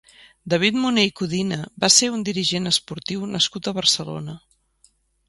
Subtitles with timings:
[0.51, 4.35] David Moner i Codina va ser un dirigent esportiu nascut a Barcelona.